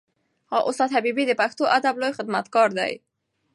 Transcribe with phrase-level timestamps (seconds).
[0.69, 2.93] استاد حبیبي د پښتو ادب لوی خدمتګار دی.